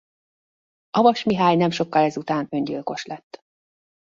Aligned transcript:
Avas 0.89 1.23
Mihály 1.23 1.55
nem 1.55 1.69
sokkal 1.71 2.03
ezután 2.03 2.47
öngyilkos 2.49 3.05
lett. 3.05 3.43